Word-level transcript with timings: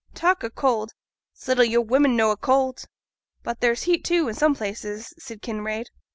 Talk 0.15 0.43
o' 0.43 0.49
cold! 0.49 0.95
it's 1.31 1.47
little 1.47 1.63
yo' 1.63 1.79
women 1.81 2.15
known 2.15 2.31
o' 2.31 2.35
cold!' 2.35 2.85
'But 3.43 3.59
there's 3.61 3.83
heat, 3.83 4.03
too, 4.03 4.27
i' 4.29 4.31
some 4.31 4.55
places,' 4.55 5.13
said 5.19 5.43
Kinraid. 5.43 5.91